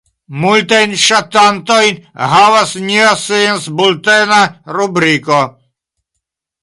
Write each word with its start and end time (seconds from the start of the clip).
Multajn 0.43 0.93
ŝatantojn 1.01 1.99
havas 2.31 2.73
nia 2.87 3.11
sciencbultena 3.25 4.41
rubriko. 4.79 5.43